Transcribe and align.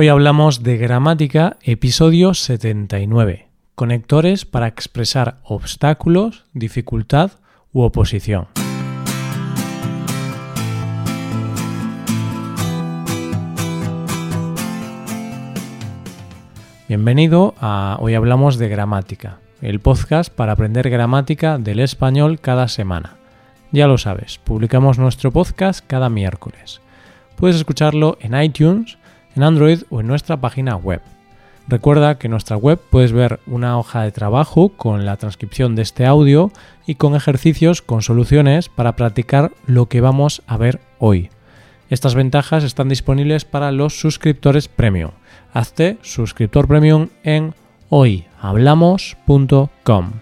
Hoy 0.00 0.06
hablamos 0.06 0.62
de 0.62 0.76
gramática, 0.76 1.56
episodio 1.60 2.32
79. 2.32 3.48
Conectores 3.74 4.44
para 4.44 4.68
expresar 4.68 5.40
obstáculos, 5.42 6.44
dificultad 6.52 7.32
u 7.72 7.80
oposición. 7.80 8.46
Bienvenido 16.86 17.56
a 17.60 17.96
Hoy 17.98 18.14
hablamos 18.14 18.56
de 18.56 18.68
gramática, 18.68 19.40
el 19.60 19.80
podcast 19.80 20.32
para 20.32 20.52
aprender 20.52 20.90
gramática 20.90 21.58
del 21.58 21.80
español 21.80 22.38
cada 22.38 22.68
semana. 22.68 23.16
Ya 23.72 23.88
lo 23.88 23.98
sabes, 23.98 24.38
publicamos 24.38 24.96
nuestro 25.00 25.32
podcast 25.32 25.84
cada 25.84 26.08
miércoles. 26.08 26.80
Puedes 27.34 27.56
escucharlo 27.56 28.18
en 28.20 28.40
iTunes, 28.40 28.97
en 29.38 29.44
Android 29.44 29.84
o 29.88 30.00
en 30.00 30.08
nuestra 30.08 30.38
página 30.38 30.76
web. 30.76 31.00
Recuerda 31.68 32.18
que 32.18 32.26
en 32.26 32.32
nuestra 32.32 32.56
web 32.56 32.80
puedes 32.90 33.12
ver 33.12 33.38
una 33.46 33.78
hoja 33.78 34.02
de 34.02 34.10
trabajo 34.10 34.70
con 34.70 35.06
la 35.06 35.16
transcripción 35.16 35.76
de 35.76 35.82
este 35.82 36.06
audio 36.06 36.50
y 36.86 36.96
con 36.96 37.14
ejercicios 37.14 37.82
con 37.82 38.02
soluciones 38.02 38.68
para 38.68 38.96
practicar 38.96 39.52
lo 39.66 39.86
que 39.86 40.00
vamos 40.00 40.42
a 40.46 40.56
ver 40.56 40.80
hoy. 40.98 41.30
Estas 41.88 42.16
ventajas 42.16 42.64
están 42.64 42.88
disponibles 42.88 43.44
para 43.44 43.70
los 43.70 44.00
suscriptores 44.00 44.66
premium. 44.66 45.12
Hazte 45.52 45.98
suscriptor 46.02 46.66
premium 46.66 47.10
en 47.22 47.54
hoyhablamos.com. 47.90 50.12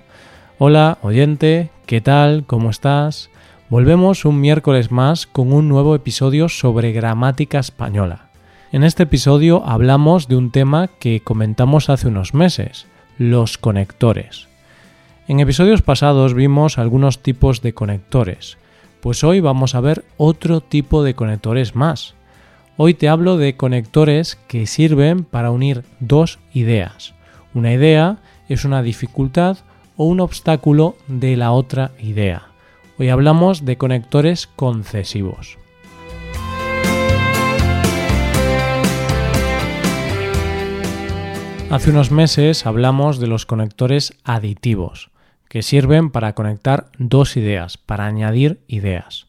Hola, 0.58 0.98
oyente, 1.02 1.70
¿qué 1.86 2.02
tal? 2.02 2.44
¿Cómo 2.46 2.68
estás? 2.70 3.30
Volvemos 3.70 4.26
un 4.26 4.40
miércoles 4.40 4.90
más 4.90 5.26
con 5.26 5.52
un 5.52 5.68
nuevo 5.68 5.94
episodio 5.94 6.48
sobre 6.50 6.92
gramática 6.92 7.58
española. 7.58 8.25
En 8.72 8.82
este 8.82 9.04
episodio 9.04 9.64
hablamos 9.64 10.26
de 10.26 10.34
un 10.34 10.50
tema 10.50 10.88
que 10.98 11.20
comentamos 11.20 11.88
hace 11.88 12.08
unos 12.08 12.34
meses, 12.34 12.86
los 13.16 13.58
conectores. 13.58 14.48
En 15.28 15.38
episodios 15.38 15.82
pasados 15.82 16.34
vimos 16.34 16.76
algunos 16.76 17.20
tipos 17.20 17.62
de 17.62 17.74
conectores, 17.74 18.58
pues 19.00 19.22
hoy 19.22 19.38
vamos 19.38 19.76
a 19.76 19.80
ver 19.80 20.04
otro 20.16 20.60
tipo 20.60 21.04
de 21.04 21.14
conectores 21.14 21.76
más. 21.76 22.14
Hoy 22.76 22.94
te 22.94 23.08
hablo 23.08 23.36
de 23.36 23.56
conectores 23.56 24.36
que 24.48 24.66
sirven 24.66 25.22
para 25.22 25.52
unir 25.52 25.84
dos 26.00 26.40
ideas. 26.52 27.14
Una 27.54 27.72
idea 27.72 28.18
es 28.48 28.64
una 28.64 28.82
dificultad 28.82 29.58
o 29.96 30.06
un 30.06 30.18
obstáculo 30.18 30.96
de 31.06 31.36
la 31.36 31.52
otra 31.52 31.92
idea. 32.00 32.48
Hoy 32.98 33.10
hablamos 33.10 33.64
de 33.64 33.78
conectores 33.78 34.48
concesivos. 34.48 35.56
Hace 41.68 41.90
unos 41.90 42.12
meses 42.12 42.64
hablamos 42.64 43.18
de 43.18 43.26
los 43.26 43.44
conectores 43.44 44.16
aditivos, 44.22 45.10
que 45.48 45.62
sirven 45.62 46.10
para 46.10 46.32
conectar 46.32 46.90
dos 46.96 47.36
ideas, 47.36 47.76
para 47.76 48.06
añadir 48.06 48.60
ideas. 48.68 49.26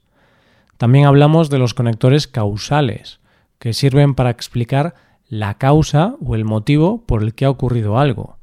También 0.78 1.06
hablamos 1.06 1.50
de 1.50 1.58
los 1.58 1.74
conectores 1.74 2.28
causales, 2.28 3.20
que 3.58 3.74
sirven 3.74 4.14
para 4.14 4.30
explicar 4.30 4.94
la 5.28 5.56
causa 5.56 6.16
o 6.24 6.36
el 6.36 6.46
motivo 6.46 7.04
por 7.08 7.24
el 7.24 7.34
que 7.34 7.46
ha 7.46 7.50
ocurrido 7.50 7.98
algo. 7.98 8.38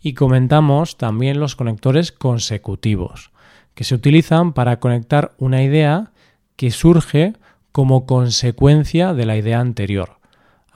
Y 0.00 0.14
comentamos 0.14 0.96
también 0.96 1.38
los 1.38 1.54
conectores 1.54 2.12
consecutivos, 2.12 3.30
que 3.74 3.84
se 3.84 3.94
utilizan 3.94 4.54
para 4.54 4.80
conectar 4.80 5.32
una 5.36 5.62
idea 5.62 6.12
que 6.56 6.70
surge 6.70 7.34
como 7.72 8.06
consecuencia 8.06 9.12
de 9.12 9.26
la 9.26 9.36
idea 9.36 9.60
anterior. 9.60 10.23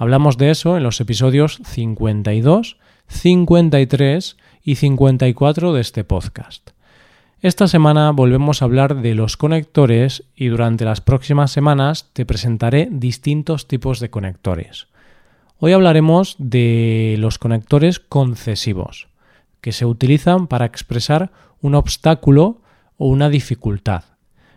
Hablamos 0.00 0.38
de 0.38 0.50
eso 0.50 0.76
en 0.76 0.84
los 0.84 1.00
episodios 1.00 1.60
52, 1.64 2.76
53 3.08 4.36
y 4.62 4.76
54 4.76 5.72
de 5.72 5.80
este 5.80 6.04
podcast. 6.04 6.70
Esta 7.42 7.66
semana 7.66 8.12
volvemos 8.12 8.62
a 8.62 8.66
hablar 8.66 9.02
de 9.02 9.16
los 9.16 9.36
conectores 9.36 10.22
y 10.36 10.46
durante 10.46 10.84
las 10.84 11.00
próximas 11.00 11.50
semanas 11.50 12.10
te 12.12 12.24
presentaré 12.24 12.88
distintos 12.92 13.66
tipos 13.66 13.98
de 13.98 14.08
conectores. 14.08 14.86
Hoy 15.58 15.72
hablaremos 15.72 16.36
de 16.38 17.16
los 17.18 17.38
conectores 17.38 17.98
concesivos, 17.98 19.08
que 19.60 19.72
se 19.72 19.84
utilizan 19.84 20.46
para 20.46 20.66
expresar 20.66 21.32
un 21.60 21.74
obstáculo 21.74 22.60
o 22.98 23.08
una 23.08 23.30
dificultad. 23.30 24.04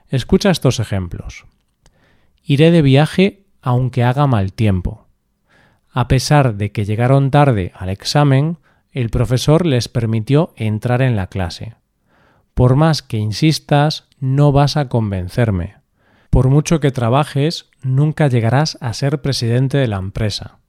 Escucha 0.08 0.52
estos 0.52 0.80
ejemplos. 0.80 1.46
Iré 2.44 2.70
de 2.70 2.84
viaje 2.84 3.42
aunque 3.64 4.04
haga 4.04 4.28
mal 4.28 4.54
tiempo. 4.54 5.01
A 5.94 6.08
pesar 6.08 6.56
de 6.56 6.72
que 6.72 6.86
llegaron 6.86 7.32
tarde 7.32 7.74
al 7.76 7.90
examen, 7.90 8.58
el 8.92 9.10
profesor 9.10 9.66
les 9.66 9.90
permitió 9.90 10.54
entrar 10.56 11.02
en 11.02 11.18
la 11.18 11.28
clase. 11.28 11.76
Por 12.54 12.76
más 12.76 13.02
que 13.02 13.18
insistas, 13.18 14.08
no 14.20 14.54
vas 14.54 14.78
a 14.78 14.88
convencerme. 14.88 15.76
Por 16.30 16.48
mucho 16.48 16.80
que 16.80 16.92
trabajes, 16.92 17.70
nunca 17.82 18.28
llegarás 18.28 18.78
a 18.80 18.94
ser 18.94 19.22
presidente 19.22 19.78
de 19.78 19.88
la 19.88 19.98
empresa. 19.98 20.60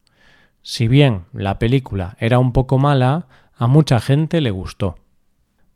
Si 0.63 0.89
bien 0.89 1.25
la 1.33 1.59
película 1.61 2.17
era 2.19 2.41
un 2.41 2.53
poco 2.53 2.79
mala, 2.79 3.29
a 3.57 3.69
mucha 3.69 4.01
gente 4.01 4.41
le 4.41 4.51
gustó. 4.51 4.97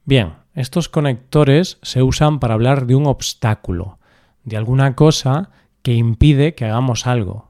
Bien, 0.04 0.34
estos 0.54 0.88
conectores 0.88 1.78
se 1.82 2.02
usan 2.02 2.40
para 2.40 2.54
hablar 2.54 2.86
de 2.86 2.96
un 2.96 3.06
obstáculo, 3.06 3.98
de 4.42 4.56
alguna 4.56 4.96
cosa 4.96 5.50
que 5.82 5.94
impide 5.94 6.54
que 6.54 6.64
hagamos 6.64 7.06
algo 7.06 7.45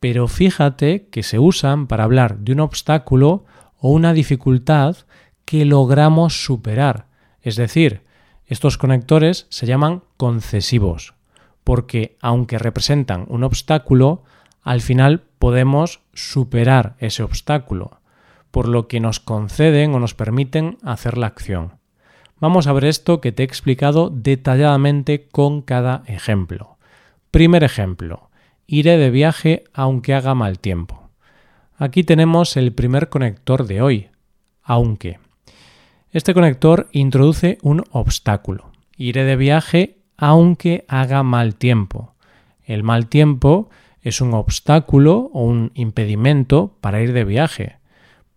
pero 0.00 0.26
fíjate 0.28 1.08
que 1.10 1.22
se 1.22 1.38
usan 1.38 1.86
para 1.86 2.04
hablar 2.04 2.38
de 2.38 2.52
un 2.52 2.60
obstáculo 2.60 3.44
o 3.78 3.90
una 3.90 4.12
dificultad 4.14 4.96
que 5.44 5.64
logramos 5.64 6.44
superar. 6.44 7.06
Es 7.42 7.56
decir, 7.56 8.02
estos 8.46 8.78
conectores 8.78 9.46
se 9.50 9.66
llaman 9.66 10.02
concesivos, 10.16 11.14
porque 11.64 12.16
aunque 12.20 12.58
representan 12.58 13.26
un 13.28 13.44
obstáculo, 13.44 14.24
al 14.62 14.80
final 14.80 15.22
podemos 15.38 16.00
superar 16.14 16.96
ese 16.98 17.22
obstáculo, 17.22 18.00
por 18.50 18.68
lo 18.68 18.88
que 18.88 19.00
nos 19.00 19.20
conceden 19.20 19.94
o 19.94 20.00
nos 20.00 20.14
permiten 20.14 20.78
hacer 20.82 21.16
la 21.16 21.26
acción. 21.26 21.74
Vamos 22.40 22.66
a 22.66 22.72
ver 22.72 22.86
esto 22.86 23.20
que 23.20 23.32
te 23.32 23.42
he 23.42 23.46
explicado 23.46 24.08
detalladamente 24.10 25.28
con 25.28 25.60
cada 25.60 26.02
ejemplo. 26.06 26.78
Primer 27.30 27.64
ejemplo. 27.64 28.29
Iré 28.72 28.98
de 28.98 29.10
viaje 29.10 29.64
aunque 29.74 30.14
haga 30.14 30.36
mal 30.36 30.60
tiempo. 30.60 31.10
Aquí 31.76 32.04
tenemos 32.04 32.56
el 32.56 32.72
primer 32.72 33.08
conector 33.08 33.66
de 33.66 33.82
hoy, 33.82 34.10
aunque. 34.62 35.18
Este 36.12 36.34
conector 36.34 36.88
introduce 36.92 37.58
un 37.62 37.82
obstáculo. 37.90 38.70
Iré 38.96 39.24
de 39.24 39.34
viaje 39.34 39.98
aunque 40.16 40.84
haga 40.86 41.24
mal 41.24 41.56
tiempo. 41.56 42.14
El 42.62 42.84
mal 42.84 43.08
tiempo 43.08 43.70
es 44.02 44.20
un 44.20 44.34
obstáculo 44.34 45.30
o 45.32 45.42
un 45.42 45.72
impedimento 45.74 46.76
para 46.80 47.02
ir 47.02 47.12
de 47.12 47.24
viaje. 47.24 47.78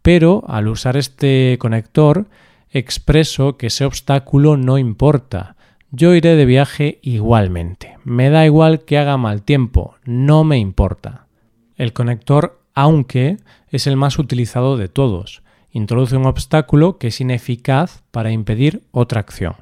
Pero 0.02 0.44
al 0.48 0.68
usar 0.68 0.98
este 0.98 1.60
conector 1.60 2.26
expreso 2.72 3.56
que 3.56 3.68
ese 3.68 3.86
obstáculo 3.86 4.58
no 4.58 4.80
importa, 4.80 5.58
yo 5.96 6.16
iré 6.16 6.36
de 6.36 6.46
viaje 6.46 6.98
igualmente. 7.04 8.00
Me 8.04 8.32
da 8.32 8.46
igual 8.46 8.84
que 8.84 8.98
haga 8.98 9.16
mal 9.18 9.44
tiempo, 9.44 9.96
no 10.06 10.44
me 10.44 10.58
importa. 10.58 11.28
El 11.76 11.94
conector 11.94 12.60
aunque 12.74 13.38
es 13.70 13.86
el 13.86 13.96
más 13.96 14.18
utilizado 14.18 14.76
de 14.76 14.88
todos. 14.88 15.44
Introduce 15.72 16.18
un 16.18 16.26
obstáculo 16.26 16.98
que 16.98 17.08
es 17.08 17.22
ineficaz 17.22 18.02
para 18.10 18.32
impedir 18.32 18.82
otra 18.90 19.20
acción. 19.20 19.54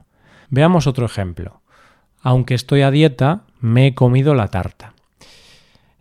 Veamos 0.50 0.88
otro 0.88 1.06
ejemplo. 1.06 1.60
Aunque 2.22 2.54
estoy 2.54 2.82
a 2.84 2.92
dieta, 2.92 3.44
me 3.60 3.88
he 3.88 3.94
comido 3.94 4.34
la 4.34 4.48
tarta. 4.48 4.94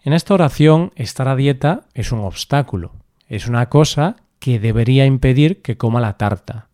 En 0.05 0.13
esta 0.13 0.35
oración, 0.35 0.93
estar 0.95 1.27
a 1.27 1.35
dieta 1.35 1.87
es 1.93 2.13
un 2.13 2.21
obstáculo. 2.21 2.93
Es 3.29 3.49
una 3.49 3.69
cosa 3.69 4.15
que 4.39 4.61
debería 4.61 5.07
impedir 5.07 5.61
que 5.61 5.77
coma 5.77 6.01
la 6.01 6.17
tarta 6.17 6.70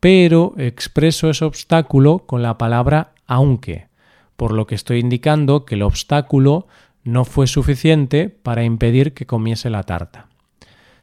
pero 0.00 0.54
expreso 0.56 1.28
ese 1.28 1.44
obstáculo 1.44 2.20
con 2.26 2.42
la 2.42 2.56
palabra 2.56 3.12
aunque, 3.26 3.88
por 4.36 4.52
lo 4.52 4.66
que 4.66 4.74
estoy 4.74 4.98
indicando 4.98 5.66
que 5.66 5.74
el 5.74 5.82
obstáculo 5.82 6.66
no 7.04 7.24
fue 7.24 7.46
suficiente 7.46 8.30
para 8.30 8.64
impedir 8.64 9.12
que 9.12 9.26
comiese 9.26 9.70
la 9.70 9.84
tarta. 9.84 10.28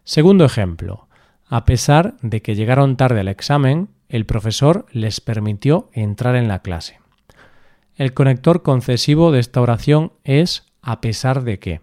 Segundo 0.03 0.43
ejemplo. 0.43 1.07
A 1.49 1.63
pesar 1.63 2.17
de 2.21 2.41
que 2.41 2.55
llegaron 2.55 2.97
tarde 2.97 3.21
al 3.21 3.29
examen, 3.29 3.87
el 4.09 4.25
profesor 4.25 4.85
les 4.91 5.21
permitió 5.21 5.89
entrar 5.93 6.35
en 6.35 6.49
la 6.49 6.59
clase. 6.59 6.99
El 7.95 8.13
conector 8.13 8.63
concesivo 8.63 9.31
de 9.31 9.39
esta 9.39 9.61
oración 9.61 10.11
es 10.25 10.65
a 10.81 10.99
pesar 10.99 11.43
de 11.43 11.59
que. 11.59 11.81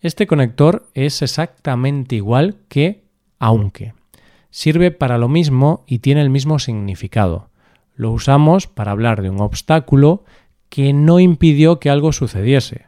Este 0.00 0.26
conector 0.26 0.88
es 0.92 1.22
exactamente 1.22 2.16
igual 2.16 2.58
que 2.68 3.04
aunque 3.38 3.94
sirve 4.50 4.90
para 4.90 5.18
lo 5.18 5.28
mismo 5.28 5.84
y 5.86 6.00
tiene 6.00 6.20
el 6.20 6.30
mismo 6.30 6.58
significado. 6.58 7.50
Lo 7.94 8.10
usamos 8.10 8.66
para 8.66 8.92
hablar 8.92 9.22
de 9.22 9.30
un 9.30 9.40
obstáculo 9.40 10.24
que 10.68 10.92
no 10.92 11.20
impidió 11.20 11.80
que 11.80 11.90
algo 11.90 12.12
sucediese. 12.12 12.86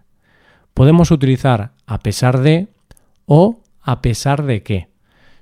Podemos 0.74 1.10
utilizar 1.10 1.72
a 1.86 1.98
pesar 1.98 2.40
de 2.40 2.68
o 3.26 3.60
a 3.80 4.00
pesar 4.00 4.44
de 4.44 4.62
qué. 4.62 4.88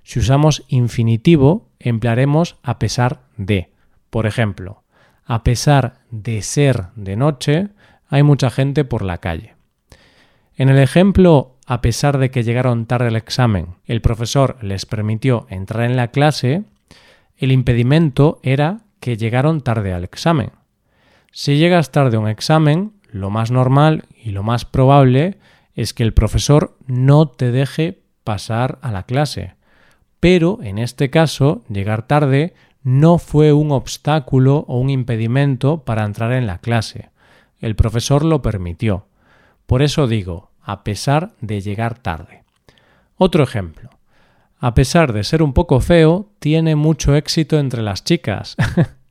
Si 0.03 0.19
usamos 0.19 0.65
infinitivo, 0.69 1.69
emplearemos 1.79 2.57
a 2.63 2.79
pesar 2.79 3.21
de. 3.37 3.71
Por 4.09 4.27
ejemplo, 4.27 4.83
a 5.25 5.45
pesar 5.45 6.01
de 6.11 6.43
ser 6.43 6.87
de 6.97 7.17
noche, 7.17 7.69
hay 8.09 8.23
mucha 8.25 8.51
gente 8.51 8.85
por 8.85 9.03
la 9.03 9.19
calle. 9.19 9.55
En 10.57 10.69
el 10.69 10.79
ejemplo, 10.79 11.57
a 11.71 11.83
pesar 11.83 12.19
de 12.19 12.33
que 12.33 12.43
llegaron 12.43 12.85
tarde 12.87 13.07
al 13.07 13.15
examen, 13.15 13.77
el 13.87 14.01
profesor 14.01 14.57
les 14.61 14.87
permitió 14.87 15.47
entrar 15.51 15.89
en 15.89 15.95
la 15.95 16.09
clase, 16.09 16.65
el 17.37 17.53
impedimento 17.53 18.41
era 18.43 18.81
que 18.99 19.17
llegaron 19.17 19.61
tarde 19.61 19.93
al 19.93 20.03
examen. 20.03 20.51
Si 21.31 21.59
llegas 21.59 21.93
tarde 21.93 22.17
a 22.17 22.19
un 22.19 22.29
examen, 22.29 22.95
lo 23.13 23.31
más 23.31 23.53
normal 23.53 24.07
y 24.21 24.33
lo 24.33 24.43
más 24.43 24.65
probable 24.65 25.39
es 25.77 25.95
que 25.95 26.03
el 26.03 26.13
profesor 26.13 26.77
no 26.89 27.29
te 27.29 27.53
deje 27.53 28.01
pasar 28.25 28.81
a 28.83 28.91
la 28.91 29.05
clase. 29.05 29.55
Pero 30.19 30.59
en 30.65 30.77
este 30.77 31.09
caso, 31.09 31.63
llegar 31.69 32.09
tarde 32.09 32.53
no 32.83 33.19
fue 33.19 33.53
un 33.53 33.71
obstáculo 33.71 34.65
o 34.67 34.81
un 34.81 34.91
impedimento 34.91 35.85
para 35.85 36.05
entrar 36.05 36.33
en 36.33 36.49
la 36.49 36.59
clase. 36.59 37.11
El 37.61 37.77
profesor 37.77 38.25
lo 38.25 38.43
permitió. 38.43 39.07
Por 39.67 39.83
eso 39.83 40.09
digo, 40.09 40.50
a 40.71 40.85
pesar 40.85 41.33
de 41.41 41.61
llegar 41.61 41.99
tarde. 41.99 42.45
Otro 43.17 43.43
ejemplo. 43.43 43.91
A 44.61 44.73
pesar 44.75 45.13
de 45.13 45.25
ser 45.25 45.43
un 45.43 45.53
poco 45.53 45.81
feo, 45.81 46.31
tiene 46.39 46.77
mucho 46.77 47.17
éxito 47.17 47.59
entre 47.59 47.83
las 47.83 48.05
chicas. 48.05 48.55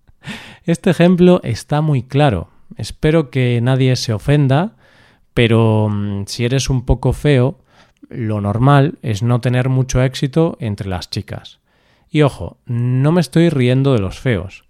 este 0.64 0.90
ejemplo 0.90 1.42
está 1.44 1.82
muy 1.82 2.04
claro. 2.04 2.50
Espero 2.78 3.30
que 3.30 3.60
nadie 3.62 3.98
se 3.98 4.14
ofenda, 4.14 4.78
pero 5.34 5.90
mm, 5.90 6.28
si 6.28 6.46
eres 6.46 6.70
un 6.70 6.86
poco 6.86 7.12
feo, 7.12 7.60
lo 8.08 8.40
normal 8.40 8.98
es 9.02 9.22
no 9.22 9.42
tener 9.42 9.68
mucho 9.68 10.02
éxito 10.02 10.56
entre 10.62 10.88
las 10.88 11.10
chicas. 11.10 11.60
Y 12.10 12.22
ojo, 12.22 12.58
no 12.68 13.12
me 13.12 13.20
estoy 13.20 13.50
riendo 13.50 13.92
de 13.92 14.00
los 14.00 14.18
feos. 14.18 14.64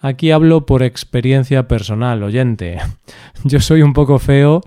Aquí 0.00 0.30
hablo 0.30 0.66
por 0.66 0.82
experiencia 0.82 1.68
personal, 1.68 2.22
oyente. 2.22 2.78
Yo 3.44 3.60
soy 3.60 3.82
un 3.82 3.92
poco 3.92 4.18
feo 4.18 4.62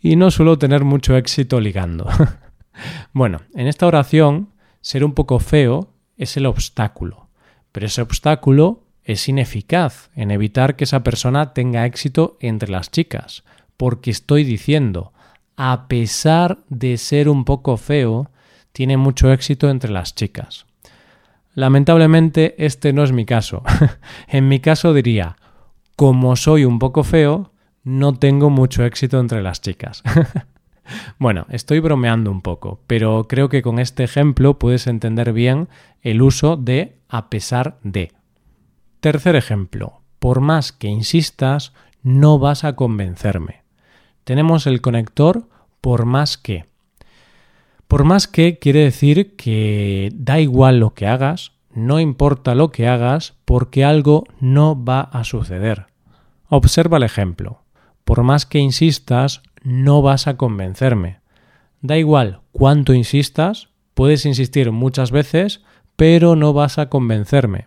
y 0.00 0.16
no 0.16 0.30
suelo 0.30 0.58
tener 0.58 0.84
mucho 0.84 1.16
éxito 1.16 1.60
ligando. 1.60 2.06
bueno, 3.12 3.40
en 3.54 3.66
esta 3.66 3.86
oración, 3.86 4.50
ser 4.80 5.04
un 5.04 5.12
poco 5.12 5.38
feo 5.38 5.88
es 6.16 6.36
el 6.36 6.46
obstáculo, 6.46 7.28
pero 7.72 7.86
ese 7.86 8.02
obstáculo 8.02 8.82
es 9.04 9.28
ineficaz 9.28 10.10
en 10.14 10.30
evitar 10.30 10.76
que 10.76 10.84
esa 10.84 11.02
persona 11.02 11.52
tenga 11.54 11.86
éxito 11.86 12.36
entre 12.40 12.70
las 12.70 12.90
chicas, 12.90 13.44
porque 13.76 14.10
estoy 14.10 14.44
diciendo, 14.44 15.12
a 15.56 15.88
pesar 15.88 16.58
de 16.68 16.98
ser 16.98 17.28
un 17.28 17.44
poco 17.44 17.76
feo, 17.76 18.30
tiene 18.72 18.96
mucho 18.96 19.32
éxito 19.32 19.70
entre 19.70 19.90
las 19.90 20.14
chicas. 20.14 20.66
Lamentablemente 21.54 22.54
este 22.64 22.92
no 22.92 23.04
es 23.04 23.12
mi 23.12 23.24
caso. 23.24 23.62
en 24.28 24.48
mi 24.48 24.60
caso 24.60 24.92
diría, 24.92 25.36
como 25.96 26.36
soy 26.36 26.64
un 26.64 26.78
poco 26.78 27.04
feo, 27.04 27.52
no 27.84 28.14
tengo 28.14 28.50
mucho 28.50 28.84
éxito 28.84 29.20
entre 29.20 29.42
las 29.42 29.60
chicas. 29.60 30.02
bueno, 31.18 31.46
estoy 31.50 31.80
bromeando 31.80 32.30
un 32.30 32.42
poco, 32.42 32.80
pero 32.86 33.26
creo 33.28 33.48
que 33.48 33.62
con 33.62 33.78
este 33.78 34.04
ejemplo 34.04 34.58
puedes 34.58 34.86
entender 34.86 35.32
bien 35.32 35.68
el 36.02 36.22
uso 36.22 36.56
de 36.56 36.98
a 37.08 37.30
pesar 37.30 37.78
de. 37.82 38.10
Tercer 39.00 39.36
ejemplo, 39.36 40.00
por 40.18 40.40
más 40.40 40.72
que 40.72 40.88
insistas, 40.88 41.72
no 42.02 42.38
vas 42.38 42.64
a 42.64 42.74
convencerme. 42.74 43.62
Tenemos 44.24 44.66
el 44.66 44.80
conector 44.80 45.48
por 45.80 46.06
más 46.06 46.38
que. 46.38 46.64
Por 47.94 48.02
más 48.02 48.26
que 48.26 48.58
quiere 48.58 48.80
decir 48.80 49.36
que 49.36 50.10
da 50.14 50.40
igual 50.40 50.80
lo 50.80 50.94
que 50.94 51.06
hagas, 51.06 51.52
no 51.72 52.00
importa 52.00 52.56
lo 52.56 52.72
que 52.72 52.88
hagas, 52.88 53.34
porque 53.44 53.84
algo 53.84 54.24
no 54.40 54.84
va 54.84 55.02
a 55.02 55.22
suceder. 55.22 55.86
Observa 56.48 56.96
el 56.96 57.04
ejemplo. 57.04 57.62
Por 58.04 58.24
más 58.24 58.46
que 58.46 58.58
insistas, 58.58 59.42
no 59.62 60.02
vas 60.02 60.26
a 60.26 60.36
convencerme. 60.36 61.20
Da 61.82 61.96
igual 61.96 62.40
cuánto 62.50 62.94
insistas, 62.94 63.68
puedes 63.94 64.26
insistir 64.26 64.72
muchas 64.72 65.12
veces, 65.12 65.62
pero 65.94 66.34
no 66.34 66.52
vas 66.52 66.78
a 66.78 66.88
convencerme. 66.88 67.66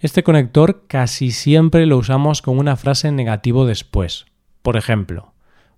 Este 0.00 0.24
conector 0.24 0.86
casi 0.88 1.30
siempre 1.30 1.86
lo 1.86 1.98
usamos 1.98 2.42
con 2.42 2.58
una 2.58 2.74
frase 2.74 3.12
negativo 3.12 3.64
después. 3.64 4.26
Por 4.62 4.76
ejemplo, 4.76 5.34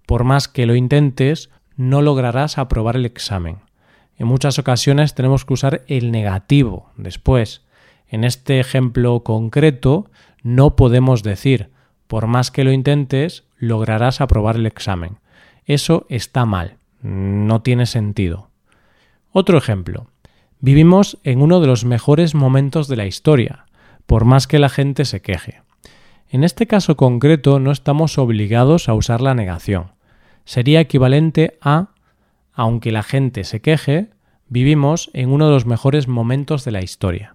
por 0.07 0.25
más 0.25 0.49
que 0.49 0.65
lo 0.65 0.75
intentes, 0.75 1.51
no 1.77 2.03
lograrás 2.03 2.59
aprobar 2.59 2.97
el 2.97 3.07
examen. 3.07 3.59
En 4.19 4.27
muchas 4.27 4.59
ocasiones 4.59 5.15
tenemos 5.15 5.45
que 5.45 5.55
usar 5.55 5.83
el 5.87 6.13
negativo 6.13 6.91
después. 6.97 7.63
En 8.09 8.25
este 8.25 8.61
ejemplo 8.61 9.21
concreto 9.21 10.11
no 10.43 10.77
podemos 10.77 11.23
decir 11.23 11.71
por 12.13 12.27
más 12.27 12.51
que 12.51 12.63
lo 12.63 12.73
intentes, 12.73 13.45
lograrás 13.57 14.21
aprobar 14.21 14.57
el 14.57 14.67
examen. 14.67 15.17
Eso 15.65 16.05
está 16.11 16.45
mal, 16.45 16.77
no 17.01 17.63
tiene 17.63 17.87
sentido. 17.87 18.51
Otro 19.31 19.57
ejemplo. 19.57 20.09
Vivimos 20.61 21.17
en 21.25 21.41
uno 21.41 21.59
de 21.59 21.69
los 21.69 21.87
mejores 21.87 22.35
momentos 22.35 22.87
de 22.87 22.97
la 22.97 23.07
historia, 23.07 23.65
por 24.05 24.27
más 24.27 24.47
que 24.47 24.59
la 24.59 24.69
gente 24.69 25.07
se 25.07 25.23
queje. 25.23 25.63
En 26.29 26.45
este 26.45 26.67
caso 26.67 26.99
concreto 26.99 27.59
no 27.59 27.73
estamos 27.73 28.19
obligados 28.19 28.91
a 28.91 28.95
usar 28.95 29.23
la 29.23 29.35
negación 29.35 29.93
sería 30.45 30.81
equivalente 30.81 31.59
a 31.61 31.93
aunque 32.53 32.93
la 32.93 33.03
gente 33.03 33.45
se 33.45 33.61
queje, 33.61 34.11
vivimos 34.49 35.11
en 35.15 35.31
uno 35.31 35.47
de 35.47 35.53
los 35.53 35.67
mejores 35.67 36.09
momentos 36.09 36.65
de 36.65 36.73
la 36.73 36.83
historia. 36.83 37.33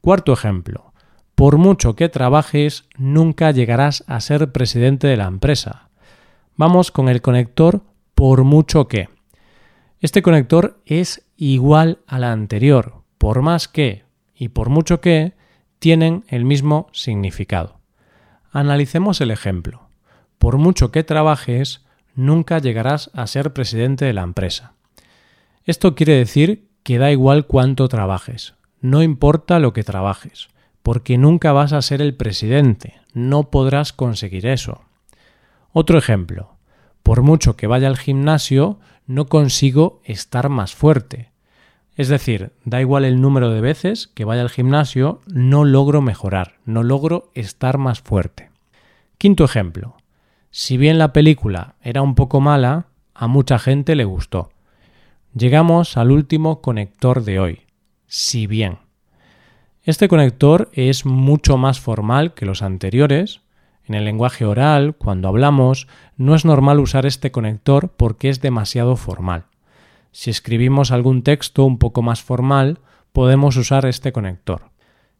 Cuarto 0.00 0.32
ejemplo. 0.32 0.92
Por 1.34 1.58
mucho 1.58 1.96
que 1.96 2.08
trabajes, 2.08 2.84
nunca 2.96 3.50
llegarás 3.50 4.04
a 4.06 4.20
ser 4.20 4.52
presidente 4.52 5.08
de 5.08 5.16
la 5.16 5.26
empresa. 5.26 5.88
Vamos 6.56 6.92
con 6.92 7.08
el 7.08 7.20
conector 7.20 7.82
por 8.14 8.44
mucho 8.44 8.86
que. 8.86 9.08
Este 10.00 10.22
conector 10.22 10.80
es 10.86 11.26
igual 11.36 11.98
al 12.06 12.22
anterior, 12.22 13.02
por 13.18 13.42
más 13.42 13.66
que 13.66 14.04
y 14.36 14.48
por 14.48 14.68
mucho 14.68 15.00
que 15.00 15.32
tienen 15.80 16.24
el 16.28 16.44
mismo 16.44 16.88
significado. 16.92 17.80
Analicemos 18.52 19.20
el 19.20 19.32
ejemplo. 19.32 19.88
Por 20.38 20.58
mucho 20.58 20.92
que 20.92 21.02
trabajes, 21.02 21.84
nunca 22.14 22.58
llegarás 22.58 23.10
a 23.14 23.26
ser 23.26 23.52
presidente 23.52 24.04
de 24.04 24.12
la 24.12 24.22
empresa. 24.22 24.72
Esto 25.64 25.94
quiere 25.94 26.14
decir 26.14 26.68
que 26.82 26.98
da 26.98 27.10
igual 27.10 27.46
cuánto 27.46 27.88
trabajes, 27.88 28.54
no 28.80 29.02
importa 29.02 29.58
lo 29.58 29.72
que 29.72 29.82
trabajes, 29.82 30.48
porque 30.82 31.16
nunca 31.16 31.52
vas 31.52 31.72
a 31.72 31.80
ser 31.80 32.02
el 32.02 32.14
presidente, 32.14 33.00
no 33.14 33.50
podrás 33.50 33.92
conseguir 33.92 34.46
eso. 34.46 34.82
Otro 35.72 35.98
ejemplo, 35.98 36.50
por 37.02 37.22
mucho 37.22 37.56
que 37.56 37.66
vaya 37.66 37.88
al 37.88 37.96
gimnasio, 37.96 38.78
no 39.06 39.26
consigo 39.26 40.00
estar 40.04 40.48
más 40.50 40.74
fuerte. 40.74 41.30
Es 41.96 42.08
decir, 42.08 42.52
da 42.64 42.80
igual 42.80 43.04
el 43.04 43.20
número 43.20 43.50
de 43.50 43.60
veces 43.60 44.08
que 44.08 44.24
vaya 44.24 44.42
al 44.42 44.50
gimnasio, 44.50 45.20
no 45.26 45.64
logro 45.64 46.02
mejorar, 46.02 46.56
no 46.64 46.82
logro 46.82 47.30
estar 47.34 47.78
más 47.78 48.00
fuerte. 48.00 48.50
Quinto 49.16 49.44
ejemplo, 49.44 49.96
si 50.56 50.76
bien 50.76 50.98
la 50.98 51.12
película 51.12 51.74
era 51.82 52.00
un 52.00 52.14
poco 52.14 52.40
mala, 52.40 52.86
a 53.12 53.26
mucha 53.26 53.58
gente 53.58 53.96
le 53.96 54.04
gustó. 54.04 54.52
Llegamos 55.34 55.96
al 55.96 56.12
último 56.12 56.60
conector 56.60 57.24
de 57.24 57.40
hoy. 57.40 57.62
Si 58.06 58.46
bien. 58.46 58.78
Este 59.82 60.06
conector 60.06 60.70
es 60.72 61.06
mucho 61.06 61.56
más 61.56 61.80
formal 61.80 62.34
que 62.34 62.46
los 62.46 62.62
anteriores. 62.62 63.40
En 63.84 63.96
el 63.96 64.04
lenguaje 64.04 64.44
oral, 64.44 64.94
cuando 64.94 65.26
hablamos, 65.26 65.88
no 66.16 66.36
es 66.36 66.44
normal 66.44 66.78
usar 66.78 67.04
este 67.04 67.32
conector 67.32 67.88
porque 67.88 68.28
es 68.28 68.40
demasiado 68.40 68.94
formal. 68.94 69.46
Si 70.12 70.30
escribimos 70.30 70.92
algún 70.92 71.24
texto 71.24 71.64
un 71.64 71.78
poco 71.78 72.00
más 72.00 72.22
formal, 72.22 72.78
podemos 73.12 73.56
usar 73.56 73.86
este 73.86 74.12
conector. 74.12 74.70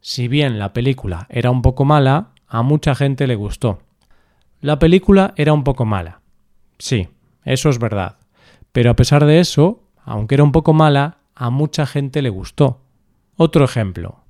Si 0.00 0.28
bien 0.28 0.60
la 0.60 0.72
película 0.72 1.26
era 1.28 1.50
un 1.50 1.60
poco 1.60 1.84
mala, 1.84 2.28
a 2.46 2.62
mucha 2.62 2.94
gente 2.94 3.26
le 3.26 3.34
gustó. 3.34 3.80
La 4.64 4.78
película 4.78 5.34
era 5.36 5.52
un 5.52 5.62
poco 5.62 5.84
mala. 5.84 6.22
Sí, 6.78 7.10
eso 7.44 7.68
es 7.68 7.78
verdad. 7.78 8.16
Pero 8.72 8.90
a 8.90 8.96
pesar 8.96 9.26
de 9.26 9.38
eso, 9.38 9.82
aunque 10.06 10.36
era 10.36 10.42
un 10.42 10.52
poco 10.52 10.72
mala, 10.72 11.18
a 11.34 11.50
mucha 11.50 11.84
gente 11.84 12.22
le 12.22 12.30
gustó. 12.30 12.80
Otro 13.36 13.66
ejemplo. 13.66 14.20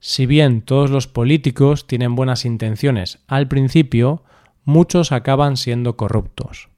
Si 0.00 0.26
bien 0.26 0.62
todos 0.62 0.90
los 0.90 1.06
políticos 1.06 1.86
tienen 1.86 2.16
buenas 2.16 2.44
intenciones 2.44 3.20
al 3.28 3.46
principio, 3.46 4.24
muchos 4.64 5.12
acaban 5.12 5.56
siendo 5.56 5.96
corruptos. 5.96 6.68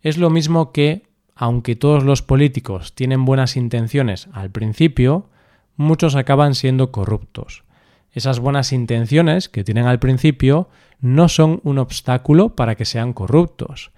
Es 0.00 0.16
lo 0.16 0.30
mismo 0.30 0.70
que, 0.70 1.08
aunque 1.34 1.74
todos 1.74 2.04
los 2.04 2.22
políticos 2.22 2.94
tienen 2.94 3.24
buenas 3.24 3.56
intenciones 3.56 4.28
al 4.32 4.52
principio, 4.52 5.28
muchos 5.74 6.14
acaban 6.14 6.54
siendo 6.54 6.92
corruptos. 6.92 7.64
Esas 8.12 8.40
buenas 8.40 8.72
intenciones 8.72 9.48
que 9.48 9.64
tienen 9.64 9.86
al 9.86 9.98
principio 9.98 10.68
no 11.00 11.28
son 11.28 11.60
un 11.64 11.78
obstáculo 11.78 12.56
para 12.56 12.74
que 12.74 12.84
sean 12.84 13.12
corruptos. 13.12 13.90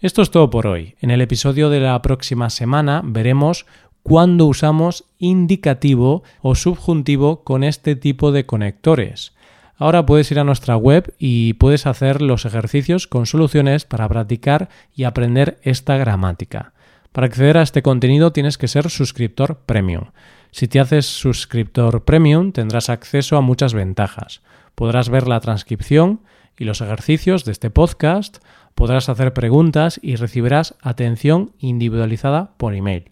Esto 0.00 0.22
es 0.22 0.30
todo 0.30 0.50
por 0.50 0.66
hoy. 0.66 0.94
En 1.00 1.10
el 1.10 1.20
episodio 1.20 1.70
de 1.70 1.80
la 1.80 2.00
próxima 2.02 2.50
semana 2.50 3.02
veremos 3.04 3.66
cuándo 4.02 4.46
usamos 4.46 5.04
indicativo 5.18 6.22
o 6.42 6.54
subjuntivo 6.54 7.42
con 7.42 7.64
este 7.64 7.96
tipo 7.96 8.30
de 8.30 8.46
conectores. 8.46 9.34
Ahora 9.78 10.06
puedes 10.06 10.30
ir 10.30 10.38
a 10.38 10.44
nuestra 10.44 10.76
web 10.76 11.14
y 11.18 11.54
puedes 11.54 11.86
hacer 11.86 12.22
los 12.22 12.44
ejercicios 12.44 13.06
con 13.06 13.26
soluciones 13.26 13.84
para 13.84 14.08
practicar 14.08 14.68
y 14.94 15.04
aprender 15.04 15.58
esta 15.62 15.96
gramática. 15.96 16.72
Para 17.16 17.28
acceder 17.28 17.56
a 17.56 17.62
este 17.62 17.80
contenido 17.80 18.30
tienes 18.30 18.58
que 18.58 18.68
ser 18.68 18.90
suscriptor 18.90 19.60
premium. 19.64 20.10
Si 20.50 20.68
te 20.68 20.80
haces 20.80 21.06
suscriptor 21.06 22.04
premium 22.04 22.52
tendrás 22.52 22.90
acceso 22.90 23.38
a 23.38 23.40
muchas 23.40 23.72
ventajas. 23.72 24.42
Podrás 24.74 25.08
ver 25.08 25.26
la 25.26 25.40
transcripción 25.40 26.20
y 26.58 26.64
los 26.64 26.82
ejercicios 26.82 27.46
de 27.46 27.52
este 27.52 27.70
podcast, 27.70 28.44
podrás 28.74 29.08
hacer 29.08 29.32
preguntas 29.32 29.98
y 30.02 30.16
recibirás 30.16 30.74
atención 30.82 31.52
individualizada 31.58 32.50
por 32.58 32.74
email. 32.74 33.08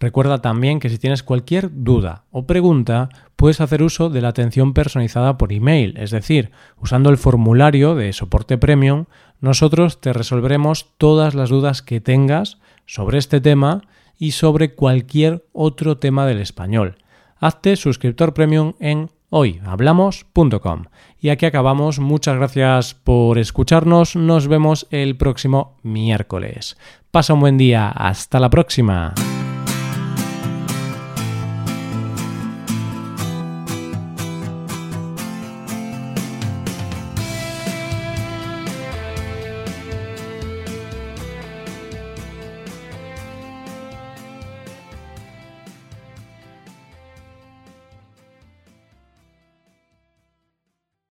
Recuerda 0.00 0.42
también 0.42 0.80
que 0.80 0.90
si 0.90 0.98
tienes 0.98 1.22
cualquier 1.22 1.70
duda 1.72 2.24
o 2.32 2.48
pregunta, 2.48 3.08
puedes 3.36 3.60
hacer 3.60 3.84
uso 3.84 4.10
de 4.10 4.20
la 4.20 4.30
atención 4.30 4.74
personalizada 4.74 5.38
por 5.38 5.52
email, 5.52 5.94
es 5.96 6.10
decir, 6.10 6.50
usando 6.80 7.08
el 7.08 7.18
formulario 7.18 7.94
de 7.94 8.12
soporte 8.14 8.58
premium, 8.58 9.04
nosotros 9.40 10.00
te 10.00 10.12
resolveremos 10.12 10.88
todas 10.98 11.36
las 11.36 11.50
dudas 11.50 11.82
que 11.82 12.00
tengas 12.00 12.58
sobre 12.86 13.18
este 13.18 13.40
tema 13.40 13.82
y 14.18 14.32
sobre 14.32 14.74
cualquier 14.74 15.46
otro 15.52 15.98
tema 15.98 16.26
del 16.26 16.40
español. 16.40 16.96
Hazte 17.38 17.76
suscriptor 17.76 18.32
premium 18.32 18.74
en 18.80 19.10
hoyhablamos.com. 19.30 20.84
Y 21.18 21.30
aquí 21.30 21.46
acabamos. 21.46 21.98
Muchas 21.98 22.36
gracias 22.36 22.94
por 22.94 23.38
escucharnos. 23.38 24.14
Nos 24.14 24.46
vemos 24.46 24.86
el 24.90 25.16
próximo 25.16 25.78
miércoles. 25.82 26.76
Pasa 27.10 27.34
un 27.34 27.40
buen 27.40 27.58
día. 27.58 27.88
Hasta 27.88 28.38
la 28.38 28.50
próxima. 28.50 29.14